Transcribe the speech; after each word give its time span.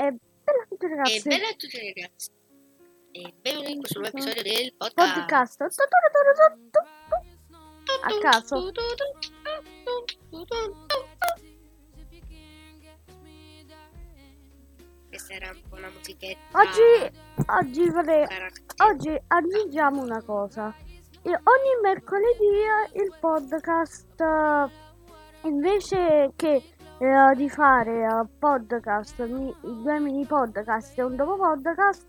E 0.00 0.12
bella 0.12 0.62
a 0.62 0.66
tutti 0.68 0.86
ragazzi. 0.86 1.16
E 1.16 1.22
bella 1.24 1.48
a 1.48 1.54
tutti 1.56 1.92
ragazzi. 1.92 2.30
E 3.10 3.34
benvenuti 3.40 3.72
in 3.72 3.78
questo 3.80 3.98
nuovo 3.98 4.16
episodio 4.16 4.42
del 4.42 4.74
podcast. 4.76 5.18
Podcast. 5.18 5.60
A 8.04 8.18
caso. 8.20 8.72
Questa 15.08 15.34
era 15.34 15.50
un 15.50 15.62
po' 15.68 15.74
una 15.74 15.90
musichetta. 15.90 16.60
Oggi, 16.60 17.18
oggi, 17.46 17.90
caratterica. 17.90 18.84
oggi 18.84 19.20
aggiungiamo 19.26 20.00
una 20.00 20.22
cosa. 20.22 20.72
E 21.22 21.30
ogni 21.30 21.80
mercoledì 21.82 23.02
il 23.02 23.16
podcast, 23.18 24.70
invece 25.42 26.30
che 26.36 26.62
eh, 26.98 27.34
di 27.36 27.48
fare 27.48 28.04
eh, 28.04 28.26
podcast, 28.38 29.24
mi- 29.26 29.54
due 29.60 30.00
mini 30.00 30.24
podcast 30.26 30.98
e 30.98 31.02
un 31.02 31.16
dopo 31.16 31.36
podcast, 31.36 32.06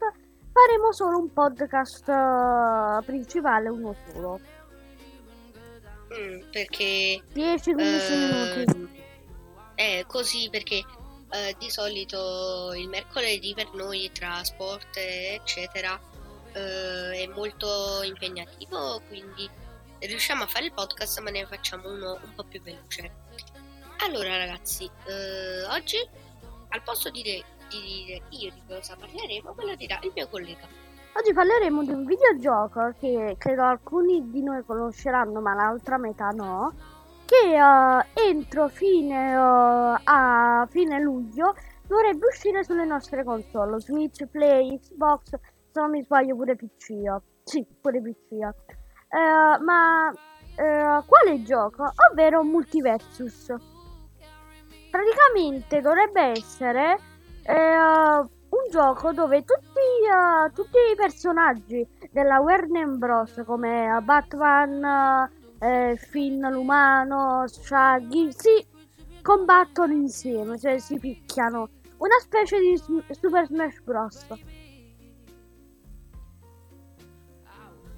faremo 0.52 0.92
solo 0.92 1.18
un 1.20 1.32
podcast 1.32 2.08
eh, 2.10 3.04
principale, 3.06 3.70
uno 3.70 3.96
solo. 4.12 4.40
Mm, 6.14 6.42
perché 6.52 7.22
10-15 7.34 7.76
minuti. 7.76 8.60
Ehm, 8.72 8.90
È 9.76 10.04
così 10.08 10.50
perché 10.50 10.84
eh, 11.32 11.56
di 11.60 11.70
solito 11.70 12.74
il 12.74 12.90
mercoledì 12.90 13.54
per 13.54 13.72
noi 13.74 14.10
tra 14.12 14.44
sport 14.44 14.98
eccetera 14.98 15.98
eh, 16.54 17.24
è 17.24 17.28
molto 17.34 18.02
impegnativo, 18.04 19.02
quindi 19.08 19.48
riusciamo 20.00 20.44
a 20.44 20.48
fare 20.48 20.66
il 20.66 20.74
podcast 20.74 21.20
ma 21.20 21.30
ne 21.30 21.46
facciamo 21.46 21.90
uno 21.92 22.18
un 22.24 22.34
po' 22.36 22.44
più 22.44 22.60
veloce. 22.62 23.12
Allora 24.06 24.38
ragazzi, 24.38 24.86
eh, 25.08 25.66
oggi 25.76 25.98
al 26.70 26.82
posto 26.84 27.10
di 27.10 27.22
dire, 27.22 27.44
di 27.70 28.06
dire 28.06 28.22
io 28.30 28.52
di 28.54 28.62
cosa 28.68 28.96
parleremo, 28.98 29.54
me 29.58 29.66
lo 29.66 29.76
dirà 29.76 30.00
il 30.04 30.12
mio 30.16 30.28
collega. 30.30 30.66
Oggi 31.14 31.34
parleremo 31.34 31.84
di 31.84 31.92
un 31.92 32.06
videogioco 32.06 32.94
che 33.00 33.36
credo 33.38 33.64
alcuni 33.64 34.30
di 34.30 34.42
noi 34.42 34.64
conosceranno, 34.64 35.42
ma 35.42 35.54
l'altra 35.54 35.98
metà 35.98 36.30
no. 36.30 36.74
Che 37.26 37.56
eh, 37.56 38.28
entro 38.30 38.70
fine, 38.70 39.32
eh, 39.34 40.02
a 40.04 40.68
fine 40.70 41.00
luglio 41.00 41.54
dovrebbe 41.86 42.28
uscire 42.28 42.64
sulle 42.64 42.86
nostre 42.86 43.24
console, 43.24 43.80
Switch, 43.82 44.26
Play, 44.28 44.80
Xbox, 44.80 45.30
se 45.30 45.80
non 45.80 45.90
mi 45.92 46.04
sbaglio 46.04 46.36
pure 46.36 46.56
PC. 46.56 46.90
eh. 46.92 47.22
Sì, 47.44 47.66
pure 47.82 48.02
PC. 48.02 48.32
eh. 48.32 48.54
Eh, 49.12 49.60
ma 49.64 50.12
quale 51.06 51.44
gioco? 51.44 51.92
Ovvero 52.12 52.44
Multiversus. 52.44 53.54
Praticamente 54.90 55.82
dovrebbe 55.82 56.22
essere 56.22 56.98
eh, 57.44 57.78
un 58.50 58.70
gioco 58.72 59.12
dove 59.12 59.44
tutti, 59.44 59.80
eh, 59.80 60.52
tutti 60.54 60.78
i 60.92 60.96
personaggi 60.96 61.88
della 62.12 62.40
Warner 62.40 62.88
Bros. 62.98 63.42
come 63.46 63.96
eh, 63.96 64.02
Batman, 64.02 65.30
eh, 65.60 65.96
Finn 65.96 66.46
l'umano, 66.48 67.48
Shaggy, 67.48 68.32
si 68.32 68.66
combattono 69.22 69.94
insieme, 69.94 70.58
cioè 70.58 70.80
si 70.80 70.98
picchiano. 70.98 71.70
Una 71.98 72.18
specie 72.20 72.60
di 72.60 72.78
Super 73.12 73.46
Smash 73.46 73.82
Bros. 73.82 74.26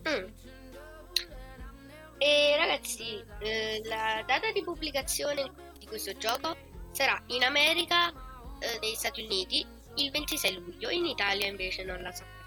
Mm. 0.09 0.25
E 2.17 2.55
ragazzi, 2.57 3.23
eh, 3.39 3.81
la 3.85 4.23
data 4.25 4.51
di 4.51 4.63
pubblicazione 4.63 5.51
di 5.77 5.85
questo 5.87 6.13
gioco 6.13 6.55
sarà 7.01 7.21
in 7.27 7.43
America, 7.43 8.09
eh, 8.59 8.77
negli 8.79 8.95
Stati 8.95 9.23
Uniti, 9.23 9.65
il 9.95 10.11
26 10.11 10.53
luglio, 10.53 10.89
in 10.89 11.05
Italia 11.05 11.47
invece 11.47 11.83
non 11.83 11.99
la 12.01 12.11
sappiamo. 12.11 12.39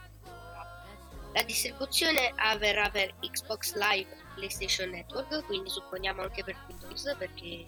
La 1.33 1.43
distribuzione 1.43 2.33
avverrà 2.37 2.89
per 2.91 3.13
Xbox 3.19 3.75
Live 3.75 4.09
PlayStation 4.37 4.91
Network, 4.91 5.45
quindi 5.47 5.69
supponiamo 5.69 6.23
anche 6.23 6.45
per 6.45 6.57
Windows, 6.69 7.15
perché 7.19 7.65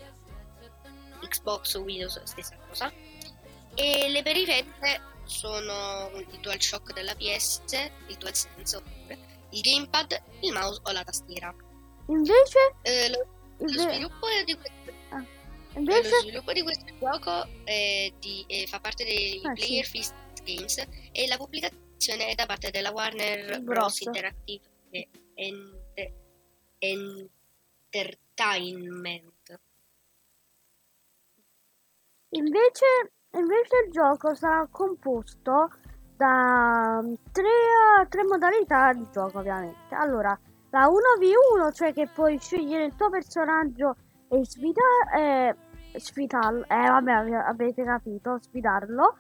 Xbox 1.21 1.75
o 1.75 1.81
Windows 1.81 2.23
stessa 2.23 2.57
cosa. 2.69 2.93
E 3.75 4.09
le 4.09 4.23
periferiche 4.23 5.01
sono 5.25 6.11
il 6.15 6.39
DualShock 6.41 6.93
della 6.93 7.15
PS, 7.17 7.63
il 8.07 8.17
DualSense 8.17 8.77
oppure 8.77 9.19
il 9.51 9.61
gamepad, 9.61 10.23
il 10.43 10.53
mouse 10.53 10.81
o 10.85 10.93
la 10.93 11.03
tastiera. 11.03 11.53
Invece, 12.09 12.77
Eh, 12.83 13.09
lo, 13.09 13.27
lo 13.59 13.69
sviluppo 13.69 14.29
di 14.45 14.55
questo, 14.55 14.93
ah, 15.11 15.25
lo 15.77 15.81
invece 15.97 16.21
sviluppo 16.21 16.53
di 16.53 16.63
questo 16.63 16.85
gioco 16.99 17.47
è 17.65 18.11
di- 18.19 18.45
eh, 18.49 18.67
fa 18.67 18.81
parte 18.81 19.05
dei 19.05 19.41
Ah, 19.45 19.55
sì. 19.55 19.67
Player 19.67 19.85
Fist 19.85 20.15
Games 20.45 20.79
e 21.13 21.27
la 21.27 21.37
pubblicazione 21.37 22.29
è 22.29 22.35
da 22.35 22.47
parte 22.47 22.71
della 22.71 22.91
Warner 22.93 23.61
Bros. 23.61 24.01
Interactive 24.01 24.63
Ent- 25.35 25.75
Entertainment. 26.79 29.61
Invece, 32.31 32.87
invece 33.33 33.77
il 33.87 33.93
gioco 33.93 34.35
sarà 34.35 34.67
composto 34.71 35.71
da 36.17 37.01
mm, 37.03 37.15
tre, 37.33 38.07
tre 38.09 38.25
modalità 38.25 38.93
di 38.93 39.07
gioco, 39.13 39.39
ovviamente. 39.39 39.95
Allora, 39.95 40.39
la 40.71 40.89
1v1, 40.89 41.73
cioè 41.73 41.93
che 41.93 42.09
puoi 42.09 42.39
scegliere 42.39 42.85
il 42.85 42.95
tuo 42.95 43.11
personaggio 43.11 43.97
e 44.29 44.45
sfidare, 44.45 45.11
eh, 45.17 45.55
sfidarlo. 45.99 46.65
Eh, 46.69 46.89
vabbè, 46.89 47.13
ave- 47.13 47.37
avete 47.37 47.85
capito, 47.85 48.39
sfidarlo. 48.41 49.17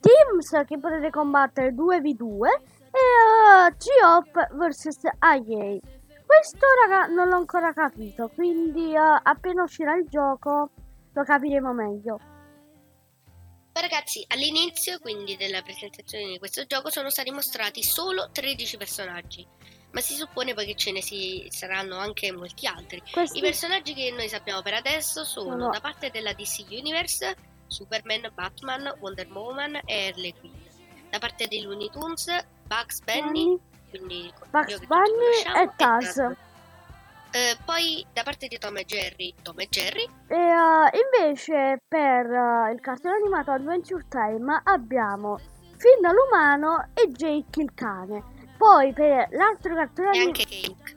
Teams 0.00 0.64
che 0.66 0.78
potete 0.78 1.10
combattere 1.10 1.72
2v2 1.72 2.46
e 2.46 3.66
eh, 3.66 3.74
G-Op 3.76 4.54
vs 4.54 5.02
IA. 5.04 5.78
Questo, 6.24 6.66
raga, 6.86 7.06
non 7.06 7.28
l'ho 7.28 7.36
ancora 7.36 7.72
capito, 7.72 8.30
quindi 8.34 8.92
eh, 8.94 9.20
appena 9.22 9.62
uscirà 9.62 9.96
il 9.96 10.06
gioco 10.08 10.70
lo 11.12 11.24
capiremo 11.24 11.72
meglio. 11.72 12.20
Ragazzi, 13.80 14.24
all'inizio 14.28 14.98
quindi 14.98 15.36
della 15.36 15.62
presentazione 15.62 16.26
di 16.26 16.38
questo 16.38 16.64
gioco 16.66 16.90
sono 16.90 17.10
stati 17.10 17.30
mostrati 17.30 17.82
solo 17.82 18.28
13 18.32 18.76
personaggi, 18.76 19.46
ma 19.92 20.00
si 20.00 20.14
suppone 20.14 20.52
poi 20.54 20.66
che 20.66 20.74
ce 20.74 20.92
ne 20.92 21.00
si 21.00 21.46
saranno 21.50 21.96
anche 21.96 22.32
molti 22.32 22.66
altri. 22.66 23.02
Questi 23.10 23.38
I 23.38 23.40
personaggi 23.40 23.94
che 23.94 24.10
noi 24.10 24.28
sappiamo 24.28 24.62
per 24.62 24.74
adesso 24.74 25.24
sono 25.24 25.50
Sono- 25.50 25.70
da 25.70 25.80
parte 25.80 26.10
della 26.10 26.32
DC 26.32 26.66
Universe, 26.70 27.36
Superman, 27.68 28.30
Batman, 28.34 28.94
Wonder 29.00 29.28
Woman 29.30 29.80
e 29.84 30.08
Harley 30.08 30.34
Quinn. 30.38 30.52
Da 31.10 31.18
parte 31.18 31.46
dei 31.46 31.62
Looney 31.62 31.88
Tunes, 31.90 32.26
Bugs 32.66 33.00
Bunny, 33.02 33.58
quindi 33.90 34.24
il 34.26 34.32
coniglio 34.34 34.78
Bugs 34.78 34.86
Bunny 34.86 35.62
e 35.62 35.70
Taz. 35.76 36.22
Eh, 37.38 37.56
poi 37.64 38.04
da 38.12 38.24
parte 38.24 38.48
di 38.48 38.58
Tom 38.58 38.76
e 38.78 38.84
Jerry, 38.84 39.32
Tom 39.42 39.60
e 39.60 39.68
Jerry, 39.68 40.02
E 40.26 40.34
eh, 40.34 40.90
invece 40.98 41.80
per 41.86 42.26
eh, 42.26 42.72
il 42.72 42.80
cartone 42.80 43.14
animato 43.14 43.52
Adventure 43.52 44.04
Time 44.08 44.60
abbiamo 44.64 45.38
Finn 45.76 46.02
l'umano 46.02 46.88
e 46.94 47.06
Jake 47.12 47.62
il 47.62 47.72
cane. 47.74 48.24
Poi 48.56 48.92
per 48.92 49.28
l'altro 49.30 49.72
cartone 49.76 50.08
e 50.08 50.18
animato, 50.18 50.40
anche 50.40 50.44
Cake. 50.46 50.96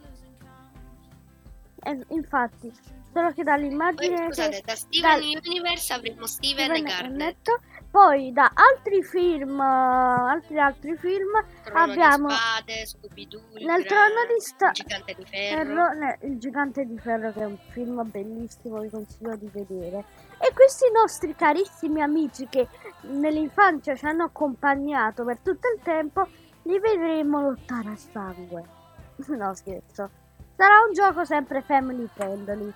infatti, 2.10 2.72
solo 3.14 3.28
che 3.28 3.36
Poi 3.36 3.44
dall'immagine 3.44 4.26
scusate, 4.26 4.50
che 4.50 4.62
da 4.66 4.76
Steven 4.76 5.12
dal- 5.12 5.42
Universe 5.46 5.94
avremo 5.94 6.26
Steven, 6.26 6.66
Steven 6.66 6.84
Garnet. 6.84 7.18
Garnett, 7.44 7.50
poi 7.92 8.32
da 8.32 8.50
altri 8.54 9.04
film, 9.04 9.60
eh, 9.60 9.64
altri 9.64 10.58
altri 10.58 10.96
film 10.96 11.30
Trono 11.64 11.80
abbiamo 11.80 12.28
di 12.28 12.34
spade, 12.34 12.86
Scooby-Doo, 12.86 13.42
Nel 13.66 13.86
trono 13.86 14.26
di 14.34 14.40
sta- 14.40 14.68
il 14.70 14.74
gigante 14.74 15.14
di 15.14 15.26
ferro. 15.26 15.84
Il 16.22 16.40
gigante 16.40 16.86
di 16.86 16.98
ferro 16.98 17.32
che 17.34 17.42
è 17.42 17.46
un 17.46 17.58
film 17.72 18.10
bellissimo, 18.10 18.80
vi 18.80 18.90
consiglio 18.90 19.36
di 19.36 19.50
vedere. 19.52 20.06
E 20.40 20.54
questi 20.54 20.86
nostri 20.94 21.36
carissimi 21.36 22.02
amici 22.02 22.48
che 22.48 22.68
nell'infanzia 23.02 23.96
ci 23.96 24.06
hanno 24.06 24.24
accompagnato 24.24 25.26
per 25.26 25.40
tutto 25.40 25.68
il 25.76 25.82
tempo, 25.84 26.28
li 26.64 26.80
vedremo 26.80 27.42
lottare 27.42 27.90
a 27.90 27.96
sangue. 27.96 28.80
No 29.28 29.54
scherzo. 29.54 30.10
Sarà 30.56 30.82
un 30.88 30.94
gioco 30.94 31.26
sempre 31.26 31.62
family 31.62 32.08
friendly. 32.14 32.72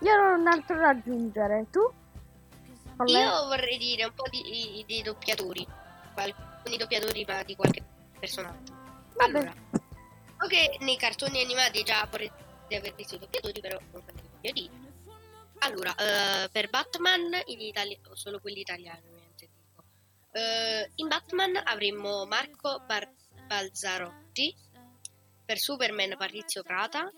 Io 0.00 0.16
non 0.16 0.46
ho 0.46 0.50
altro 0.50 0.76
da 0.76 0.88
aggiungere. 0.88 1.66
Tu? 1.70 1.80
Io 3.06 3.46
vorrei 3.46 3.78
dire 3.78 4.04
un 4.04 4.14
po' 4.14 4.28
di, 4.30 4.84
di 4.86 5.02
doppiatori, 5.02 5.66
alcuni 6.14 6.76
doppiatori 6.76 7.24
ma 7.26 7.42
di 7.42 7.56
qualche 7.56 7.82
personaggio. 8.18 8.72
Vabbè. 9.14 9.38
Allora, 9.38 9.54
so 9.70 10.46
che 10.46 10.76
nei 10.80 10.96
cartoni 10.96 11.42
animati 11.42 11.82
già 11.82 12.06
vorrete 12.10 12.76
aver 12.76 12.94
visto 12.94 13.16
i 13.16 13.18
doppiatori, 13.18 13.60
però 13.60 13.78
non 13.92 14.02
voglio 14.04 14.52
dire. 14.52 14.90
Allora, 15.60 15.94
eh, 15.94 16.48
per 16.50 16.70
Batman 16.70 17.40
in 17.46 17.60
italiano, 17.60 18.14
solo 18.14 18.40
quelli 18.40 18.60
italiani 18.60 19.06
ovviamente 19.06 19.48
dico. 19.54 19.84
Eh, 20.32 20.90
in 20.96 21.08
Batman 21.08 21.60
avremo 21.64 22.24
Marco 22.26 22.82
Bar- 22.86 23.12
Balzarotti, 23.46 24.54
per 25.44 25.58
Superman 25.58 26.16
Patrizio 26.16 26.62
Prata, 26.62 27.10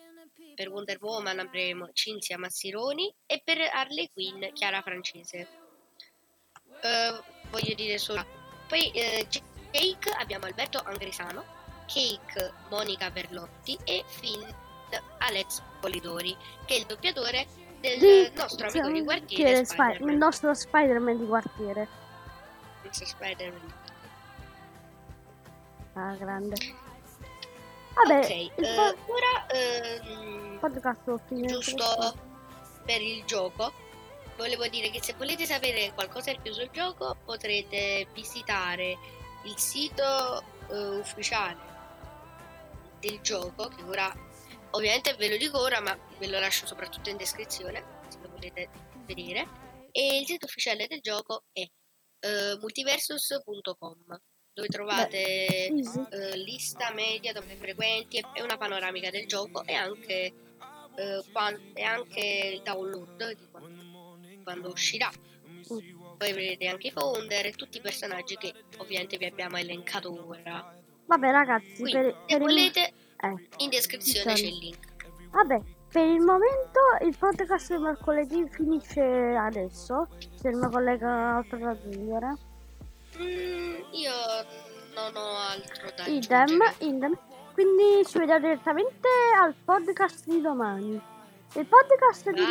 per 0.54 0.68
Wonder 0.68 0.98
Woman 1.00 1.38
avremo 1.38 1.90
Cinzia 1.92 2.38
Massironi 2.38 3.12
e 3.26 3.42
per 3.44 3.58
Harley 3.58 4.10
Quinn 4.12 4.52
Chiara 4.52 4.82
Francese. 4.82 5.63
Eh, 6.84 7.20
voglio 7.50 7.74
dire 7.74 7.96
solo. 7.96 8.24
Poi 8.68 8.90
eh, 8.90 9.26
Jake 9.28 10.10
abbiamo 10.18 10.44
Alberto 10.44 10.82
Angrisano, 10.84 11.42
Cake 11.86 12.52
Monica 12.68 13.10
Berlotti 13.10 13.78
e 13.84 14.04
Finn 14.06 14.42
Alex 15.18 15.62
Polidori, 15.80 16.36
che 16.66 16.74
è 16.74 16.78
il 16.78 16.86
doppiatore 16.86 17.46
del 17.80 17.98
Di- 17.98 18.32
nostro 18.34 18.68
amico 18.68 18.88
di 18.90 19.02
quartiere 19.02 19.64
Spider-Man. 19.64 20.10
il 20.10 20.16
nostro 20.16 20.54
Spider-Man 20.54 21.18
di 21.18 21.26
quartiere. 21.26 21.88
Nostro 22.82 23.06
Spider-Man. 23.06 23.72
Ah, 25.94 26.14
grande. 26.16 26.56
Vabbè, 27.94 28.18
ok, 28.24 28.30
il 28.30 28.52
eh, 28.64 28.74
po- 28.74 29.12
ora 29.12 29.46
ehm, 29.46 30.58
podcast 30.58 31.22
giusto 31.46 32.14
per 32.84 33.00
il 33.00 33.24
gioco, 33.24 33.72
volevo 34.36 34.66
dire 34.68 34.90
che 34.90 35.02
se 35.02 35.14
volete 35.14 35.44
sapere 35.44 35.92
qualcosa 35.94 36.30
in 36.30 36.40
più 36.40 36.52
sul 36.52 36.70
gioco 36.70 37.16
potrete 37.24 38.06
visitare 38.12 38.96
il 39.44 39.58
sito 39.58 40.42
eh, 40.70 40.98
ufficiale 40.98 41.72
del 43.00 43.20
gioco, 43.20 43.68
che 43.68 43.82
ora 43.82 44.12
ovviamente 44.70 45.14
ve 45.14 45.28
lo 45.28 45.36
dico 45.36 45.60
ora, 45.60 45.80
ma 45.80 45.96
ve 46.18 46.26
lo 46.26 46.38
lascio 46.38 46.66
soprattutto 46.66 47.10
in 47.10 47.16
descrizione 47.16 48.02
se 48.08 48.18
lo 48.22 48.30
volete 48.30 48.68
vedere. 49.06 49.46
E 49.92 50.18
il 50.18 50.26
sito 50.26 50.46
ufficiale 50.46 50.86
del 50.86 51.00
gioco 51.00 51.44
è 51.52 51.60
eh, 51.60 52.58
multiversus.com 52.60 54.20
dove 54.54 54.68
trovate 54.68 55.66
eh, 55.66 56.36
lista 56.36 56.92
media 56.92 57.32
dopo 57.32 57.48
frequenti 57.58 58.18
e 58.18 58.42
una 58.42 58.56
panoramica 58.56 59.10
del 59.10 59.26
gioco 59.26 59.64
e 59.64 59.74
anche, 59.74 60.32
e 60.94 61.82
anche 61.82 62.50
il 62.54 62.62
download 62.62 63.32
di 63.32 63.48
quando, 63.50 63.83
quando 64.44 64.70
uscirà. 64.70 65.10
Poi 65.66 66.32
vedrete 66.32 66.68
anche 66.68 66.88
i 66.88 66.90
founder 66.92 67.46
e 67.46 67.52
tutti 67.52 67.78
i 67.78 67.80
personaggi 67.80 68.36
che 68.36 68.52
ovviamente 68.78 69.16
vi 69.16 69.24
abbiamo 69.24 69.56
elencato 69.56 70.26
ora. 70.28 70.72
Vabbè, 71.06 71.30
ragazzi, 71.30 71.80
Quindi, 71.80 71.92
per, 71.92 72.04
se 72.04 72.16
per 72.26 72.36
il... 72.36 72.46
volete, 72.46 72.92
eh, 73.20 73.48
in 73.58 73.70
descrizione 73.70 74.34
c'è 74.34 74.46
il 74.46 74.56
link. 74.58 74.92
Vabbè, 75.30 75.60
per 75.90 76.06
il 76.06 76.20
momento 76.20 76.80
il 77.02 77.16
podcast 77.16 77.74
di 77.74 77.82
mercoledì 77.82 78.48
finisce 78.50 79.00
adesso. 79.02 80.08
Se 80.40 80.48
il 80.48 80.56
mio 80.56 80.68
collega 80.68 81.36
altro 81.36 81.58
da 81.58 81.70
aggiungere. 81.70 82.36
Mm, 83.18 83.74
io 83.92 84.12
non 84.94 85.16
ho 85.16 85.36
altro 85.36 85.90
da 85.96 86.06
Idem, 86.06 86.40
aggiungere. 86.40 86.74
idem. 86.80 87.18
Quindi 87.54 88.04
ci 88.06 88.18
vediamo 88.18 88.40
direttamente 88.40 89.08
al 89.40 89.54
podcast 89.64 90.24
di 90.28 90.40
domani. 90.40 91.00
Il 91.56 91.66
podcast 91.66 92.30
di, 92.30 92.42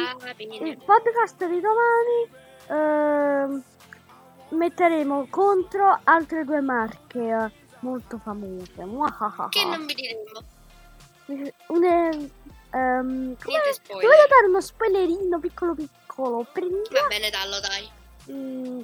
il 0.69 0.77
podcast 0.77 1.45
di 1.45 1.59
domani 1.59 2.29
ehm, 2.69 3.63
metteremo 4.49 5.27
contro 5.29 5.99
altre 6.03 6.45
due 6.45 6.61
marche 6.61 7.19
eh, 7.19 7.51
molto 7.79 8.17
famose. 8.17 8.83
Muahaha. 8.85 9.49
Che 9.49 9.65
non 9.65 9.85
vi 9.85 9.93
diremo. 9.93 10.21
Un, 11.25 11.41
come- 11.67 12.19
Niente 12.71 13.37
ti 13.83 13.91
voglio 13.91 14.27
dare 14.29 14.47
uno 14.47 14.61
spoilerino 14.61 15.39
piccolo 15.39 15.73
piccolo. 15.73 16.47
Prendi 16.51 16.89
Va 16.91 17.05
bene, 17.07 17.29
dallo 17.29 17.59
dai. 17.59 17.89
mm, 18.31 18.81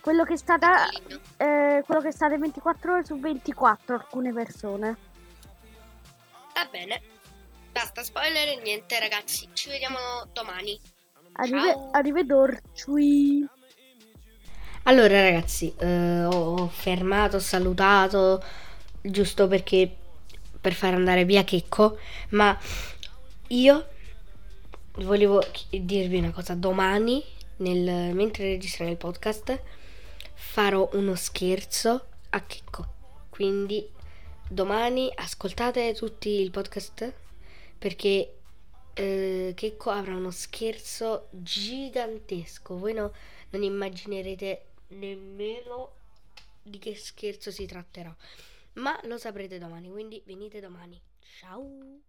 quello 0.00 0.24
che 0.24 0.32
è 0.32 0.36
stata 0.36 0.88
eh, 1.36 1.82
quello 1.84 2.00
che 2.00 2.08
è 2.08 2.12
stato 2.12 2.38
24 2.38 2.92
ore 2.92 3.04
su 3.04 3.18
24 3.18 3.94
alcune 3.94 4.32
persone. 4.32 4.96
Va 6.54 6.66
bene. 6.70 7.02
Basta 7.78 8.02
spoiler 8.02 8.48
e 8.48 8.60
niente 8.60 8.98
ragazzi. 8.98 9.48
Ci 9.52 9.68
vediamo 9.68 9.98
domani. 10.32 10.76
Arrive- 11.34 11.60
Ciao. 11.60 11.90
arrivederci. 11.92 13.46
Allora 14.82 15.20
ragazzi, 15.20 15.72
eh, 15.78 16.24
ho 16.24 16.66
fermato, 16.66 17.36
ho 17.36 17.38
salutato, 17.38 18.42
giusto 19.00 19.46
perché 19.46 19.94
per 20.60 20.72
far 20.72 20.94
andare 20.94 21.24
via 21.24 21.44
Checco, 21.44 21.98
ma 22.30 22.58
io 23.48 23.88
volevo 24.96 25.40
dirvi 25.70 26.18
una 26.18 26.32
cosa, 26.32 26.54
domani, 26.54 27.22
nel- 27.58 28.12
mentre 28.12 28.46
registrerò 28.46 28.90
il 28.90 28.96
podcast, 28.96 29.62
farò 30.34 30.88
uno 30.94 31.14
scherzo 31.14 32.06
a 32.30 32.42
Checco, 32.42 32.94
quindi 33.30 33.88
domani 34.48 35.12
ascoltate 35.14 35.94
tutti 35.94 36.28
il 36.40 36.50
podcast 36.50 37.12
perché 37.78 38.38
eh, 38.94 39.52
Checco 39.54 39.90
avrà 39.90 40.16
uno 40.16 40.30
scherzo 40.30 41.28
gigantesco, 41.30 42.76
voi 42.78 42.92
no- 42.94 43.12
non 43.50 43.62
immaginerete 43.62 44.66
nemmeno 44.88 45.94
di 46.62 46.78
che 46.78 46.94
scherzo 46.96 47.50
si 47.50 47.66
tratterà. 47.66 48.14
Ma 48.74 48.98
lo 49.04 49.18
saprete 49.18 49.58
domani, 49.58 49.90
quindi 49.90 50.22
venite 50.26 50.60
domani. 50.60 51.00
Ciao! 51.20 52.07